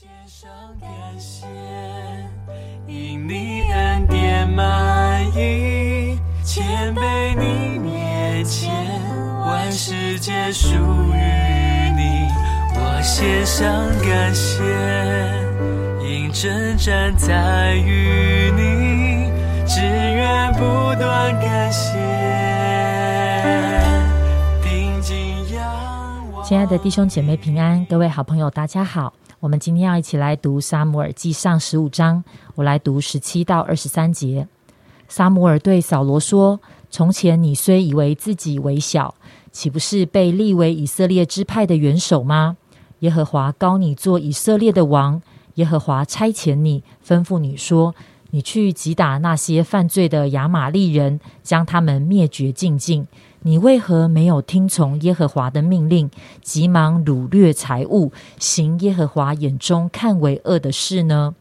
[0.00, 0.48] 献上
[0.80, 1.46] 感谢，
[2.86, 8.72] 因你恩典满溢，谦卑你面前，
[9.44, 11.20] 万事皆属于
[11.94, 12.26] 你。
[12.74, 14.62] 我献上感谢，
[16.02, 19.30] 因征战在于你，
[19.66, 21.92] 只愿不断感谢。
[24.62, 29.12] 定睛仰望亲爱的弟兄姐妹平安，各位好朋友大家好。
[29.40, 32.22] 我们今天要一起来读撒母耳记上十五章，
[32.56, 34.46] 我来读十七到二十三节。
[35.08, 36.60] 撒母耳对扫罗说
[36.90, 39.14] ：“从前你虽以为自己为小，
[39.50, 42.58] 岂不是被立为以色列支派的元首吗？
[42.98, 45.22] 耶和华高你做以色列的王，
[45.54, 47.94] 耶和华差遣你，吩咐你说：
[48.32, 53.06] 你去击打那些犯罪的亚玛利人，将他们灭绝尽尽。
[53.42, 56.10] 你为何没有听从耶和华的命令，
[56.42, 61.34] 急忙掳掠财物，行耶和华眼中看为恶的事呢？”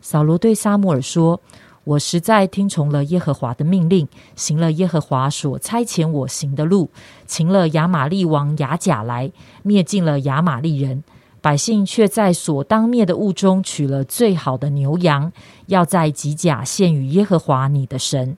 [0.00, 1.40] 扫罗对撒母耳说
[1.84, 6.88] ：“我实在听从了耶和华的命令，行了耶和华所差遣我行的路，
[7.26, 9.30] 擒了亚玛利王亚甲来，
[9.62, 11.04] 灭尽了亚玛利人。
[11.42, 15.30] 百姓却在所当灭的物中取了最好的牛羊，
[15.66, 18.36] 要在吉甲献与耶和华你的神。”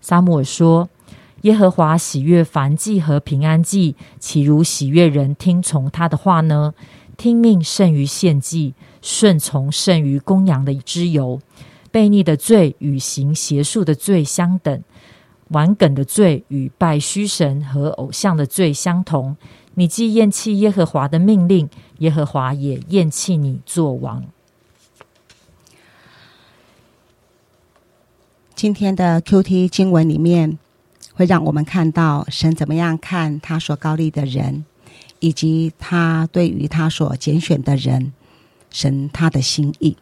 [0.00, 0.88] 撒母耳说
[1.44, 6.72] ：“耶和华喜悦燔祭和平安祭，岂如喜悦人听从他的话呢？
[7.18, 11.38] 听命胜于献祭，顺从胜于公羊的脂油。
[11.92, 14.82] 悖逆的罪与行邪术的罪相等，
[15.48, 19.36] 顽梗的罪与拜虚神和偶像的罪相同。
[19.74, 24.24] 你既厌弃耶和华的命令，耶和华也厌弃你做王。
[28.54, 30.58] 今天的 QT 经文里面，
[31.14, 34.64] 会让我们看到神怎么样看他所高立的人，
[35.20, 38.12] 以及他对于他所拣选的人，
[38.70, 39.96] 神他的心意。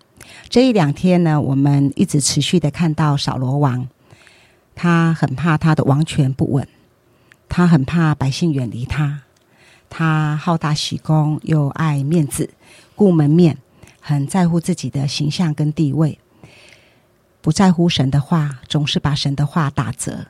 [0.49, 3.87] 这一两天呢，我们一直持续的看到扫罗王，
[4.75, 6.67] 他很怕他的王权不稳，
[7.49, 9.23] 他很怕百姓远离他，
[9.91, 12.55] 他好大喜功，又爱面子，
[12.95, 13.59] 顾门面，
[14.01, 16.19] 很在乎自己的形象跟地位。
[17.41, 20.29] 不在乎神的话，总是把神的话打折。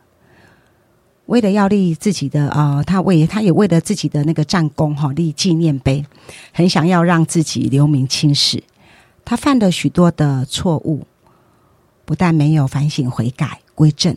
[1.33, 6.05] 为了要立自己的呃，他为他也为了自己的那个战功哈立纪念碑，
[6.53, 8.63] 很想要让自己留名青史。
[9.25, 11.07] 他犯了许多的错误，
[12.05, 14.15] 不但没有反省悔改归正，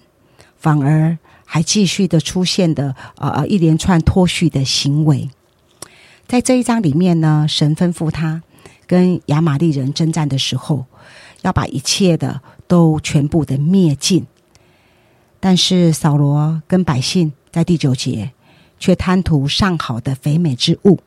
[0.58, 5.30] 反而还继续的出现的呃呃一连串脱序的行为。
[6.28, 8.44] 在这一章里面呢，神吩咐他
[8.86, 10.84] 跟亚玛利人征战的时候，
[11.44, 12.42] 要把一切的。
[12.68, 14.26] 都全部的灭尽，
[15.40, 18.31] 但是扫罗跟百姓在第九节
[18.79, 21.00] 却贪图上好的肥美之物，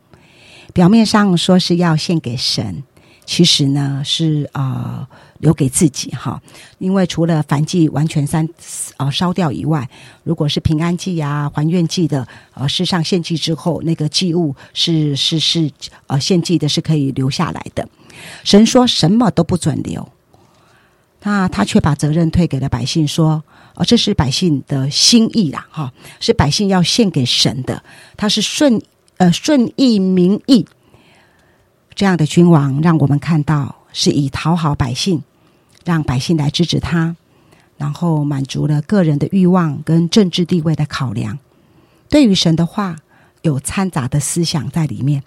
[0.73, 2.83] 表面上说是要献给神，
[3.27, 5.09] 其实呢是啊
[5.39, 6.41] 留给自己哈，
[6.79, 8.49] 因为除了燔祭完全删
[8.97, 9.89] 啊烧掉以外，
[10.25, 15.71] 如果是平安祭啊还愿祭的呃世上献祭之后，那个祭物是是是
[16.07, 17.89] 呃献祭的是可以留下来的，
[18.45, 20.09] 神说什么都不准留。
[21.23, 23.43] 那他却把责任推给了百姓，说
[23.75, 27.83] ：“哦，这是百姓的心意啦，哈，是百姓要献给神的。
[28.17, 28.81] 他是顺
[29.17, 30.65] 呃顺义民意
[31.95, 35.21] 这样的君王，让我们看到是以讨好百姓，
[35.85, 37.17] 让百姓来支持他，
[37.77, 41.41] 然后满足了个人的欲望跟政治地位的考量。
[42.09, 42.97] 对于神的话，
[43.43, 45.25] 有掺杂的思想在里面。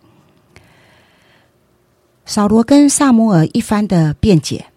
[2.26, 4.68] 扫罗跟萨摩尔一番的辩解。”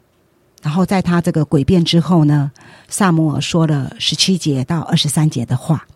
[0.65, 2.51] 然后在他这个诡辩之后呢，
[2.89, 5.87] 萨摩尔说了十七节到二十三节的话。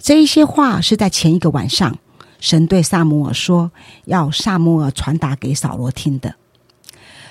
[0.00, 1.96] 这一些话是在前一个晚上，
[2.40, 3.70] 神对萨摩尔说，
[4.06, 6.34] 要萨摩尔传达给扫罗听的。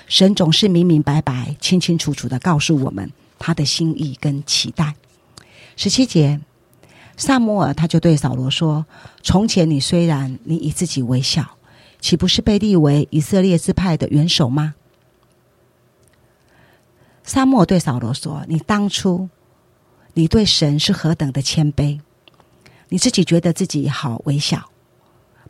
[0.06, 4.94] 神总是明明白白、清清楚楚的告诉我们他的心意跟期待。
[5.76, 6.40] 十七节，
[7.18, 8.86] 萨摩尔他就对扫罗说
[9.22, 11.58] ：“从前你虽然你以自己为小，
[12.00, 14.74] 岂不是被立为以色列支派的元首吗？”
[17.24, 19.30] 沙漠对扫罗说：“你当初，
[20.12, 21.98] 你对神是何等的谦卑，
[22.90, 24.70] 你自己觉得自己好微小，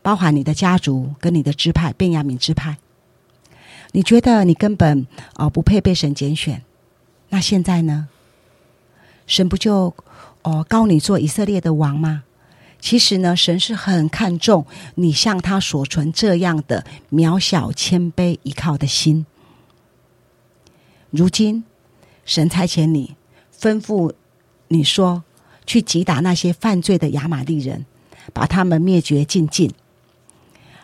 [0.00, 2.78] 包含你的家族跟你的支派，便雅悯支派，
[3.90, 5.04] 你觉得你根本
[5.34, 6.62] 哦不配被神拣选。
[7.30, 8.08] 那现在呢？
[9.26, 9.92] 神不就
[10.42, 12.22] 哦高你做以色列的王吗？
[12.78, 19.26] 其实呢，神是很看重你向他所存这样的渺小、谦卑、依靠的心。”
[21.16, 21.62] 如今，
[22.24, 23.14] 神差遣你，
[23.56, 24.12] 吩咐
[24.66, 25.22] 你说，
[25.64, 27.86] 去击打那些犯罪的亚玛利人，
[28.32, 29.70] 把他们灭绝尽尽。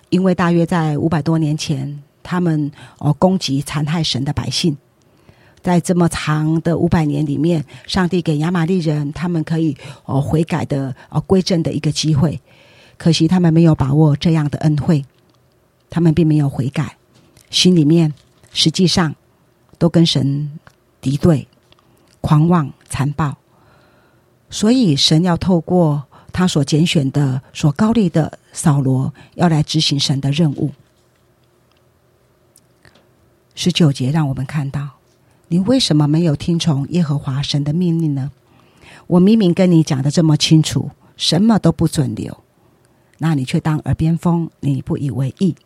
[0.09, 4.77] 因为大约在五百多年前，他们哦攻击残害神的百姓。
[5.63, 12.41] 在这么长的五百年里面，上帝给亚玛利人他们可以哦悔改的哦归正的一个机会，
[12.97, 15.05] 可惜他们没有把握这样的恩惠，
[15.91, 16.97] 他们并没有悔改，
[17.51, 18.15] 心里面
[18.53, 19.15] 实际上
[19.81, 20.51] 都跟神
[21.01, 21.49] 敌对、
[22.21, 23.39] 狂妄、残暴，
[24.51, 26.05] 所以神要透过
[26.35, 30.73] 他所拣选的、所高立的扫罗，要来执行神的任务。
[33.55, 34.91] 十九节让我们看到。
[35.49, 38.31] 你为什么没有听从耶和华神的命令呢？
[39.07, 42.45] 我明明跟你讲的这么清楚，什么都不准留，
[43.19, 45.57] 那你却当耳边风，你不以为意。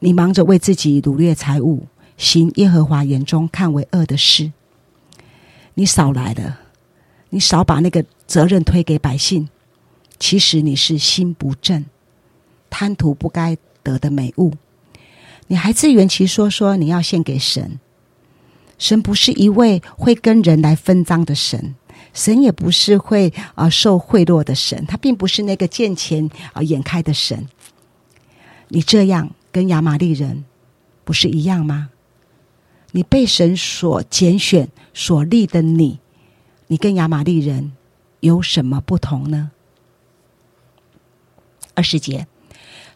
[0.00, 1.86] 你忙着为自己掳掠财物，
[2.20, 4.52] 行耶和华眼中看为恶的事。
[5.72, 6.60] 你少来了，
[7.30, 9.48] 你少把那个责任推给百姓。
[10.18, 11.86] 其实你是心不正，
[12.68, 14.52] 贪图不该得的美物。
[15.46, 17.80] 你还自圆其说，说你要献给神。
[18.78, 21.74] 神不是一位会跟人来分赃的神，
[22.12, 27.48] 神也不是会啊受贿赂的神，他并不是那个见钱啊眼开的神。
[28.68, 30.44] 你这样跟亚玛利人
[31.04, 31.89] 不是一样吗？
[32.92, 35.98] 你被神所拣选、所立的你，
[36.66, 37.72] 你跟亚玛利人
[38.20, 39.50] 有什么不同呢？
[41.74, 42.26] 二十节。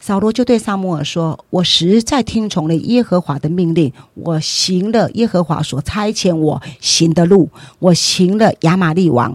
[0.01, 7.49] 扫罗就对萨摩尔说：“我实在听从了耶和华的命令，我行了耶和华所差遣我行的路，
[7.79, 9.35] 我行了亚玛利王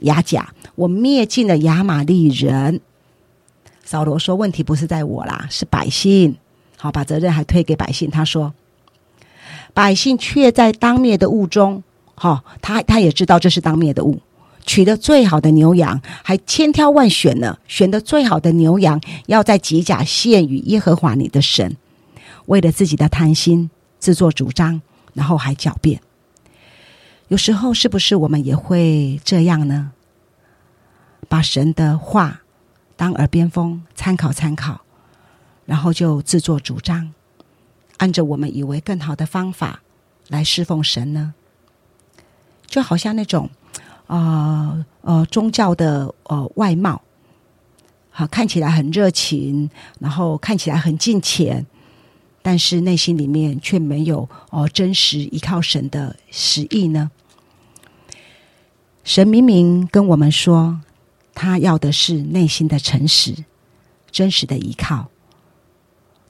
[0.00, 2.80] 亚甲，我灭尽了亚玛利人。”
[3.84, 6.34] 扫罗说：“问题不是在我啦，是百姓。
[6.78, 8.10] 好，把责任还推给百姓。
[8.10, 8.54] 他说，
[9.76, 11.82] 百姓却在当灭的物中，
[12.14, 14.22] 好，他他也知道这是当灭的物。”
[14.64, 17.58] 取得最好的牛羊，还千挑万选呢。
[17.68, 21.76] 选的最好的牛羊，要在吉甲献与耶和华你的神。
[22.46, 24.80] 为了自己的贪心，自作主张，
[25.12, 26.00] 然后还狡辩。
[27.28, 29.92] 有时候，是不是我们也会这样呢？
[31.28, 32.40] 把神的话
[32.96, 34.80] 当耳边风，参考参考，
[35.66, 37.12] 然后就自作主张，
[37.98, 39.82] 按着我们以为更好的方法
[40.28, 41.34] 来侍奉神呢？
[42.66, 43.50] 就好像那种。
[44.06, 47.02] 啊呃，宗教的呃外貌，
[48.10, 51.66] 好看起来很热情，然后看起来很敬虔，
[52.40, 57.10] 但是内心里面却没有哦真实依靠神的实意呢。
[59.02, 60.80] 神明明跟我们说，
[61.34, 63.34] 他要的是内心的诚实、
[64.12, 65.10] 真实的依靠，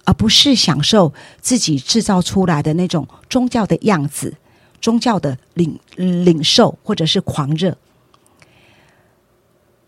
[0.06, 1.12] 而不是享受
[1.42, 4.34] 自己制造出来的那种宗教的样子。
[4.78, 7.76] 宗教的领领受，或者是狂热，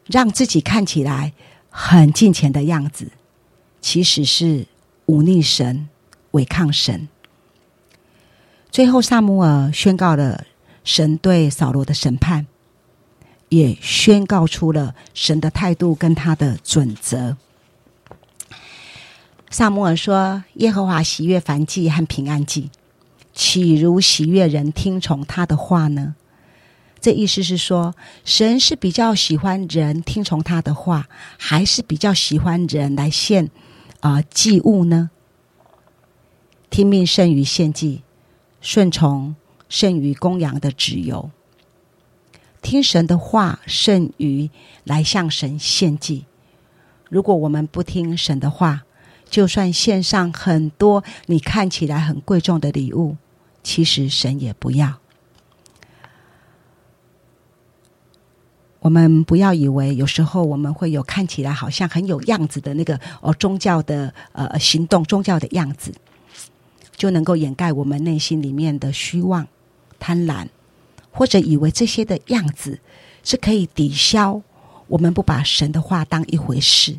[0.06, 1.34] 让自己看起来
[1.70, 3.12] 很敬虔的样子，
[3.80, 4.66] 其实是
[5.06, 5.88] 忤逆神、
[6.32, 7.06] 违抗神。
[8.72, 10.46] 最后，萨姆尔宣告了
[10.82, 12.46] 神对扫罗的审判，
[13.50, 17.36] 也宣告出了神的态度跟他的准则。
[19.50, 22.70] 萨摩尔说：“耶和华喜悦凡祭和平安祭。”
[23.34, 26.16] 岂如喜悦人听从他的话呢？
[27.00, 31.08] 这意思是说，神是比较喜欢人听从他的话，
[31.38, 33.48] 还是比较喜欢人来献
[34.00, 35.10] 啊祭物呢？
[36.68, 38.02] 听命胜于献祭，
[38.60, 39.36] 顺从
[39.68, 41.30] 胜于公羊的旨由。
[42.60, 44.50] 听神的话胜于
[44.82, 46.24] 来向神献祭。
[47.08, 48.82] 如果我们不听神的话，
[49.30, 53.16] 就算献上很多你看起来很贵重的礼物。
[53.62, 54.94] 其实神也不要，
[58.78, 65.92] 我们不要以为有时候我们会有看起来好像很有样子的那个哦宗教的呃行动，宗教的样子，
[66.96, 69.46] 就能够掩盖我们内心里面的虚妄、
[69.98, 70.46] 贪婪，
[71.10, 72.78] 或者以为这些的样子
[73.22, 74.40] 是可以抵消
[74.86, 76.98] 我们不把神的话当一回事，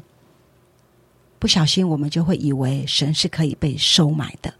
[1.40, 4.54] 不小心我们就会以为神是可以被收买的。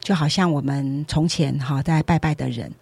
[0.00, 2.72] 就好像我们从前哈在拜拜的人，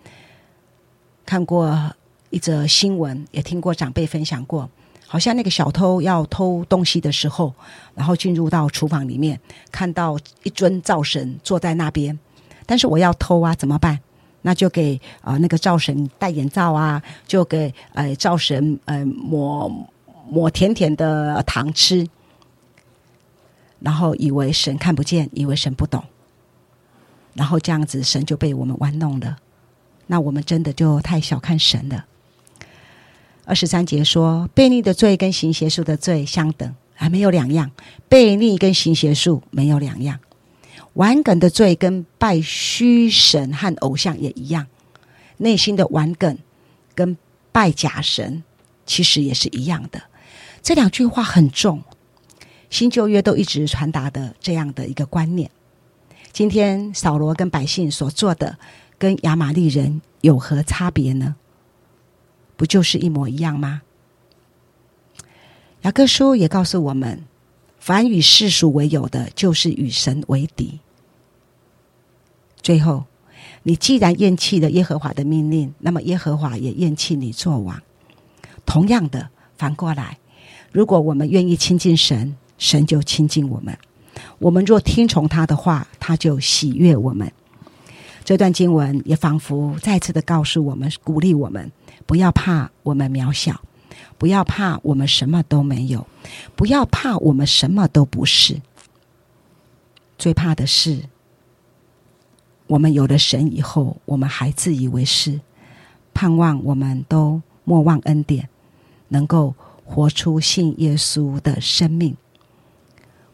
[1.24, 1.94] 看过
[2.30, 4.68] 一则新闻，也听过长辈分享过，
[5.06, 7.54] 好像那个小偷要偷东西的时候，
[7.94, 9.38] 然后进入到厨房里面，
[9.70, 12.18] 看到一尊灶神坐在那边，
[12.64, 14.00] 但是我要偷啊，怎么办？
[14.42, 19.70] 那就给啊那个灶神戴眼罩啊，就给呃灶神呃抹
[20.30, 22.06] 抹甜甜的糖吃，
[23.80, 26.04] 然后以为神看不见，以为神不懂。
[27.34, 29.36] 然后这样子，神就被我们玩弄了。
[30.06, 32.04] 那我们真的就太小看神了。
[33.44, 37.70] 二十三节说，悖逆的罪跟行邪术的罪相等，还，没有两样。
[38.08, 40.18] 悖逆跟行邪术没有两样。
[40.94, 44.66] 顽梗的罪跟拜虚神和偶像也一样，
[45.38, 46.36] 内心的顽梗
[46.94, 47.16] 跟
[47.52, 48.42] 拜假神
[48.84, 50.02] 其实也是一样的。
[50.62, 51.82] 这两句话很重，
[52.68, 55.50] 新旧约都一直传达的这样的一个观念。
[56.32, 58.58] 今天扫罗跟百姓所做的，
[58.98, 61.36] 跟亚玛利人有何差别呢？
[62.56, 63.82] 不就是一模一样吗？
[65.82, 67.24] 雅各书也告诉我们。
[67.78, 70.80] 凡与世俗为友的，就是与神为敌。
[72.60, 73.06] 最后，
[73.62, 77.82] 你既然厌弃了耶和华的命令，那么耶和华也厌弃你做王。
[78.66, 80.18] 同样的，反过来，
[80.72, 83.74] 如果我们愿意亲近神，神就亲近我们；
[84.38, 87.32] 我们若听从他的话，他就喜悦我们。
[88.24, 91.72] 这段经文也仿佛再次的告诉我们，鼓励我们
[92.06, 93.60] 不要怕，我们渺小。
[94.16, 96.06] 不要怕，我们什么都没有；
[96.54, 98.60] 不要怕，我们什么都不是。
[100.18, 101.00] 最怕的是，
[102.66, 105.40] 我们有了神以后，我们还自以为是，
[106.12, 108.48] 盼望我们都莫忘恩典，
[109.08, 109.54] 能够
[109.92, 112.16] 活出信耶稣的生命，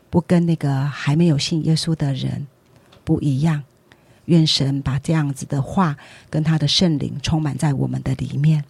[0.08, 2.46] 不跟那个还没有信耶稣的人
[3.04, 3.62] 不一样。
[4.24, 5.98] 愿神把这样子的话
[6.30, 8.64] 跟他的圣灵充满在我们的里面。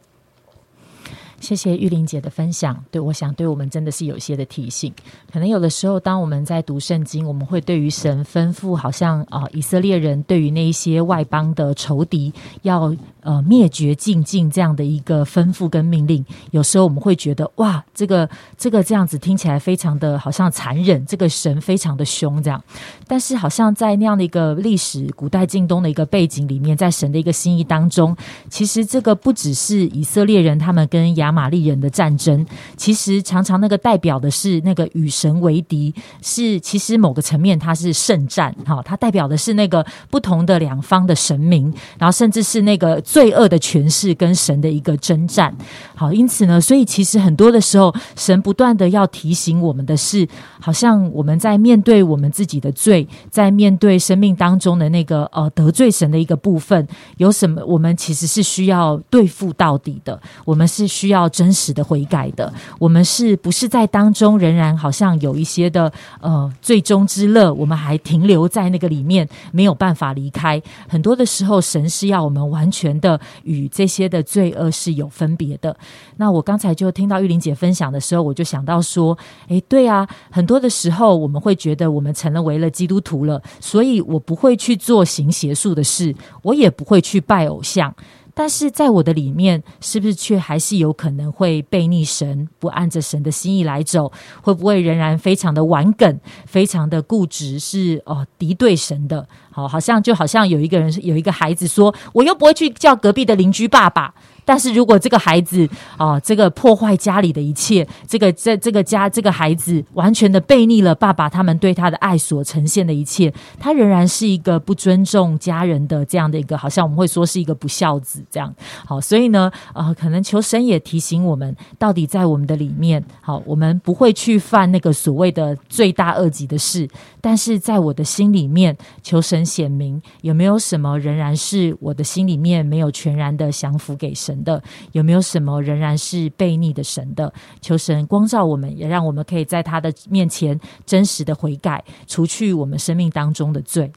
[1.40, 4.92] 谢谢玉玲姐的分享，对我想对我们真的是有些的提醒。
[5.32, 22.62] 可能有的时候，当我们在读圣经，我们会对于神吩咐，好像啊，以色列人对于那一些外邦的仇敌要呃灭绝尽尽这样的一个吩咐跟命令，有时候我们会觉得哇，这个这个这样子听起来非常的好像残忍，这个神非常的凶这样。
[23.06, 28.16] 但是好像在那样的一个历史古代近东的一个背景里面，在神的一个心意当中，
[28.48, 35.92] 其实这个不只是以色列人他们跟亚亚玛利人的战争，其实常常那个代表的是那个与神为敌，
[36.22, 45.52] 是其实某个层面它是圣战，哈，它代表的是那个不同的两方的神明，然后甚至是那个罪恶的权势跟神的一个征战，
[45.96, 50.26] 好，因此呢，所以其实很多的时候，神不断的要提醒我们的是，
[50.60, 61.15] 好像我们在面对我们自己的罪，在面对生命当中的那个呃得罪神的一个部分，有什么我们其实是需要对付到底的，我们是需要。
[61.16, 70.60] 要真实的悔改的，我们是不是在当中仍然好像有一些的呃最终之乐，我们还停留在那个里面，没有办法离开。
[70.88, 75.76] 很多的时候，神是要我们完全的与这些的罪恶是有分别的。
[76.16, 79.16] 那我刚才就听到玉玲姐分享的时候，我就想到说，
[79.48, 87.94] 诶，对啊，很多的时候我们会觉得我们成了为了基督徒了，所以我不会去做行邪术的事，我也不会去拜偶像。
[88.38, 94.12] 但是在我的里面，是不是却还是有可能会背逆神，不按着神的心意来走？
[94.42, 99.26] 会不会仍然非常的顽梗，非常的固执，是哦敌对神的？
[99.56, 104.12] 好，好像就好像有一个人有一个孩子说，我又不会去叫隔壁的邻居爸爸。
[104.44, 118.54] 但是如果这个孩子啊，这个破坏家里的一切，这个在这个家这个孩子完全的背逆了爸爸他们对他的爱所呈现的一切，他仍然是一个不尊重家人的这样的一个，好像我们会说是一个不孝子这样。
[118.84, 126.88] 好，所以呢，呃，可能求神也提醒我们，到底在我们的里面，好，我们不会去犯那个所谓的罪大恶极的事，
[127.20, 134.42] 但是在我的心里面，求神显明有没有什么仍然是我的心里面没有全然的降服给神。
[134.42, 134.62] 的
[134.92, 137.32] 有没有什么仍然是悖逆的神的？
[137.60, 143.92] 求神光照我们，也让我们可以在他的面前真实的悔改，除去我们生命当中的罪。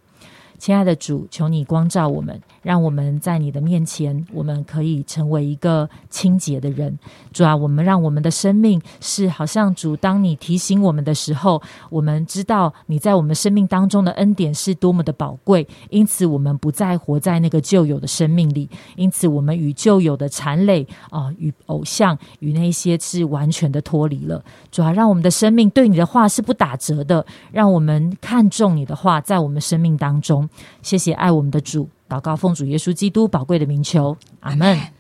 [0.60, 2.40] 亲爱的主，求你光照我们。
[2.62, 7.00] 让我们在你的面前，我们可以成为一个清洁的人。
[7.32, 15.66] 主啊，我们让我们的生命是好像主，当你提醒我们的时候，我们知道你在我们生命当中的恩典是多么的宝贵。
[15.90, 18.70] 因此，我们不再活在那个旧有的生命里。
[18.98, 24.44] 因此，我们与旧有的残累啊，与偶像，与那些是完全的脱离了。
[24.70, 27.26] 主啊，让我们的生命对你的话是不打折的。
[27.54, 30.49] 让我们看重你的话，在我们生命当中。
[30.82, 31.90] 谢谢爱我们的主。
[32.08, 34.99] 祷告奉主耶稣基督宝贵的名求，阿门。